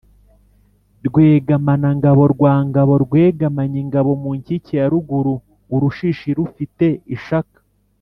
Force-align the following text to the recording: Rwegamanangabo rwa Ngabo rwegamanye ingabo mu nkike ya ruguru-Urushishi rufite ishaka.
Rwegamanangabo 1.07 2.23
rwa 2.33 2.55
Ngabo 2.67 2.93
rwegamanye 3.05 3.77
ingabo 3.83 4.11
mu 4.21 4.31
nkike 4.39 4.73
ya 4.79 4.87
ruguru-Urushishi 4.91 6.29
rufite 6.37 6.87
ishaka. 7.17 7.57